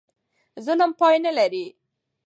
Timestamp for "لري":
1.37-1.65